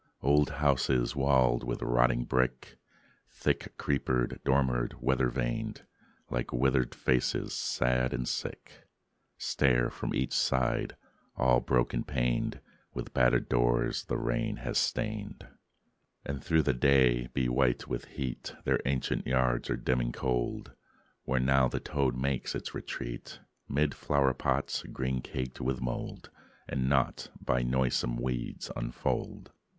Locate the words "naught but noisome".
26.89-28.15